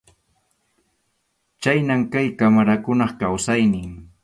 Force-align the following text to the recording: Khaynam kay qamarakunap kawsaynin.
Khaynam 1.67 2.01
kay 2.13 2.27
qamarakunap 2.39 3.11
kawsaynin. 3.19 3.91